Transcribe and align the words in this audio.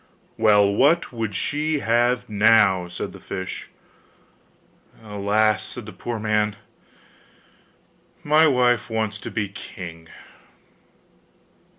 'Well, 0.35 0.73
what 0.73 1.13
would 1.13 1.35
she 1.35 1.77
have 1.77 2.27
now?' 2.27 2.87
said 2.87 3.11
the 3.13 3.19
fish. 3.19 3.69
'Alas!' 5.03 5.61
said 5.61 5.85
the 5.85 5.93
poor 5.93 6.17
man, 6.19 6.55
'my 8.23 8.47
wife 8.47 8.89
wants 8.89 9.19
to 9.19 9.29
be 9.29 9.47
king. 9.49 10.09